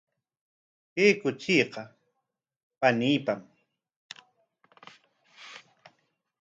[0.93, 1.81] Kay kuchiqa
[2.79, 3.39] paniipam.